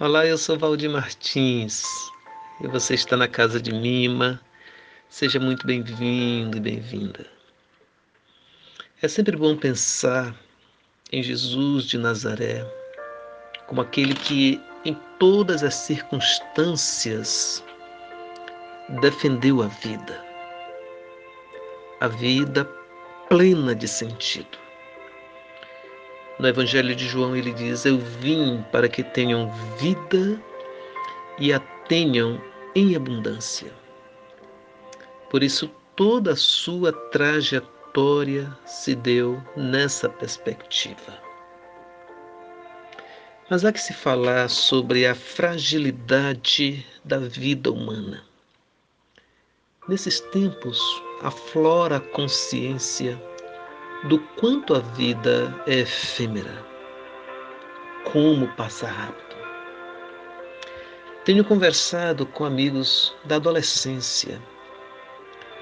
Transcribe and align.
Olá, 0.00 0.24
eu 0.24 0.38
sou 0.38 0.56
Valdir 0.56 0.88
Martins 0.88 1.82
e 2.60 2.68
você 2.68 2.94
está 2.94 3.16
na 3.16 3.26
casa 3.26 3.60
de 3.60 3.72
Mima. 3.72 4.40
Seja 5.08 5.40
muito 5.40 5.66
bem-vindo 5.66 6.56
e 6.56 6.60
bem-vinda. 6.60 7.26
É 9.02 9.08
sempre 9.08 9.36
bom 9.36 9.56
pensar 9.56 10.32
em 11.10 11.20
Jesus 11.20 11.84
de 11.84 11.98
Nazaré 11.98 12.64
como 13.66 13.80
aquele 13.80 14.14
que, 14.14 14.60
em 14.84 14.96
todas 15.18 15.64
as 15.64 15.74
circunstâncias, 15.74 17.64
defendeu 19.00 19.62
a 19.62 19.66
vida, 19.66 20.24
a 22.00 22.06
vida 22.06 22.64
plena 23.28 23.74
de 23.74 23.88
sentido 23.88 24.67
no 26.38 26.46
Evangelho 26.46 26.94
de 26.94 27.06
João 27.06 27.36
ele 27.36 27.52
diz: 27.52 27.84
Eu 27.84 27.98
vim 27.98 28.64
para 28.70 28.88
que 28.88 29.02
tenham 29.02 29.50
vida 29.78 30.40
e 31.38 31.52
a 31.52 31.58
tenham 31.58 32.40
em 32.74 32.94
abundância. 32.94 33.72
Por 35.30 35.42
isso, 35.42 35.70
toda 35.96 36.32
a 36.32 36.36
sua 36.36 36.92
trajetória 36.92 38.56
se 38.64 38.94
deu 38.94 39.42
nessa 39.56 40.08
perspectiva. 40.08 41.18
Mas 43.50 43.64
há 43.64 43.72
que 43.72 43.80
se 43.80 43.94
falar 43.94 44.48
sobre 44.50 45.06
a 45.06 45.14
fragilidade 45.14 46.86
da 47.04 47.18
vida 47.18 47.72
humana. 47.72 48.22
Nesses 49.88 50.20
tempos, 50.20 50.78
aflora 51.22 51.96
a 51.96 52.00
consciência 52.00 53.20
do 54.04 54.18
quanto 54.36 54.74
a 54.74 54.78
vida 54.78 55.52
é 55.66 55.80
efêmera, 55.80 56.64
como 58.12 58.46
passa 58.54 58.86
rápido. 58.86 59.36
Tenho 61.24 61.44
conversado 61.44 62.24
com 62.24 62.44
amigos 62.44 63.14
da 63.24 63.36
adolescência, 63.36 64.40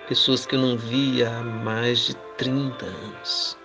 pessoas 0.07 0.45
que 0.45 0.55
eu 0.55 0.61
não 0.61 0.77
via 0.77 1.31
há 1.31 1.43
mais 1.43 2.07
de 2.07 2.15
30 2.37 2.85
anos. 2.85 3.59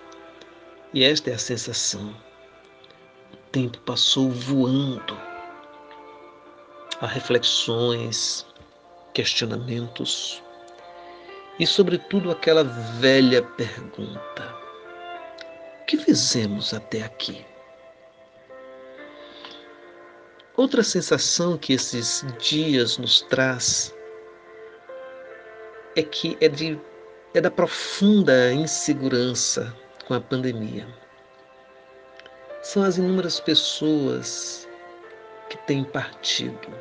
E 0.94 1.04
esta 1.04 1.30
é 1.30 1.34
a 1.34 1.38
sensação. 1.38 2.14
O 3.32 3.36
tempo 3.52 3.78
passou 3.80 4.30
voando. 4.30 5.16
Há 7.00 7.06
reflexões, 7.06 8.46
questionamentos 9.12 10.42
e, 11.58 11.66
sobretudo, 11.66 12.30
aquela 12.30 12.64
velha 12.64 13.42
pergunta: 13.42 14.61
que 15.92 15.98
fizemos 15.98 16.72
até 16.72 17.02
aqui? 17.02 17.44
Outra 20.56 20.82
sensação 20.82 21.58
que 21.58 21.74
esses 21.74 22.24
dias 22.38 22.96
nos 22.96 23.20
traz 23.20 23.94
é 25.94 26.02
que 26.02 26.38
é, 26.40 26.48
de, 26.48 26.80
é 27.34 27.42
da 27.42 27.50
profunda 27.50 28.54
insegurança 28.54 29.76
com 30.06 30.14
a 30.14 30.20
pandemia. 30.20 30.88
São 32.62 32.82
as 32.84 32.96
inúmeras 32.96 33.38
pessoas 33.38 34.66
que 35.50 35.58
têm 35.66 35.84
partido. 35.84 36.72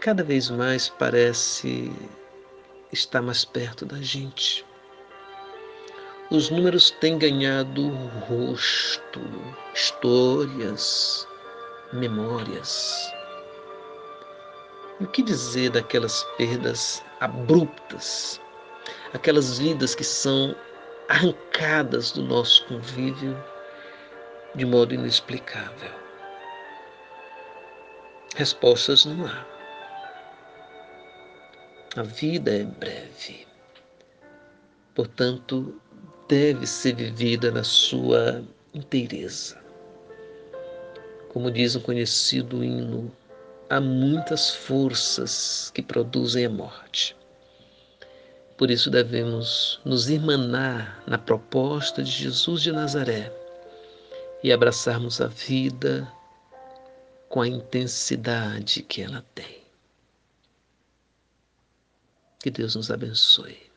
Cada 0.00 0.24
vez 0.24 0.48
mais 0.48 0.88
parece 0.88 1.92
estar 2.90 3.20
mais 3.20 3.44
perto 3.44 3.84
da 3.84 4.00
gente 4.00 4.64
os 6.32 6.48
números 6.48 6.90
têm 6.92 7.18
ganhado 7.18 7.90
rosto, 8.26 9.20
histórias, 9.74 11.28
memórias. 11.92 13.12
E 14.98 15.04
o 15.04 15.08
que 15.08 15.22
dizer 15.22 15.68
daquelas 15.68 16.24
perdas 16.38 17.04
abruptas, 17.20 18.40
aquelas 19.12 19.58
vidas 19.58 19.94
que 19.94 20.04
são 20.04 20.56
arrancadas 21.10 22.12
do 22.12 22.22
nosso 22.22 22.64
convívio 22.66 23.36
de 24.54 24.64
modo 24.64 24.94
inexplicável? 24.94 25.92
Respostas 28.36 29.04
não 29.04 29.26
há. 29.26 29.46
A 31.94 32.02
vida 32.02 32.50
é 32.50 32.64
breve. 32.64 33.46
Portanto, 34.94 35.81
deve 36.32 36.66
ser 36.66 36.94
vivida 36.94 37.50
na 37.50 37.62
sua 37.62 38.42
inteireza. 38.72 39.62
Como 41.28 41.50
diz 41.50 41.76
um 41.76 41.80
conhecido 41.80 42.64
hino, 42.64 43.14
há 43.68 43.78
muitas 43.78 44.48
forças 44.48 45.70
que 45.74 45.82
produzem 45.82 46.46
a 46.46 46.48
morte. 46.48 47.14
Por 48.56 48.70
isso 48.70 48.90
devemos 48.90 49.78
nos 49.84 50.08
irmanar 50.08 51.04
na 51.06 51.18
proposta 51.18 52.02
de 52.02 52.10
Jesus 52.10 52.62
de 52.62 52.72
Nazaré 52.72 53.30
e 54.42 54.50
abraçarmos 54.50 55.20
a 55.20 55.26
vida 55.26 56.10
com 57.28 57.42
a 57.42 57.48
intensidade 57.48 58.82
que 58.84 59.02
ela 59.02 59.22
tem. 59.34 59.60
Que 62.40 62.50
Deus 62.50 62.74
nos 62.74 62.90
abençoe. 62.90 63.71